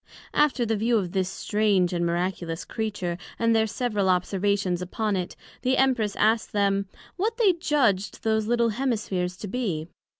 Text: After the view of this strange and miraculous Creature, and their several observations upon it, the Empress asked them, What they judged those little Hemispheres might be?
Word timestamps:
After 0.33 0.65
the 0.65 0.75
view 0.75 0.97
of 0.97 1.11
this 1.11 1.29
strange 1.29 1.93
and 1.93 2.03
miraculous 2.03 2.65
Creature, 2.65 3.19
and 3.37 3.55
their 3.55 3.67
several 3.67 4.09
observations 4.09 4.81
upon 4.81 5.15
it, 5.15 5.35
the 5.61 5.77
Empress 5.77 6.15
asked 6.15 6.53
them, 6.53 6.87
What 7.17 7.37
they 7.37 7.53
judged 7.53 8.23
those 8.23 8.47
little 8.47 8.69
Hemispheres 8.69 9.43
might 9.43 9.51
be? 9.51 9.87